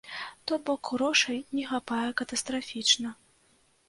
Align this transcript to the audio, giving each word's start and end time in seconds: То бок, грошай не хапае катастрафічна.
То 0.51 0.57
бок, 0.69 0.89
грошай 0.95 1.37
не 1.57 1.65
хапае 1.71 2.07
катастрафічна. 2.21 3.13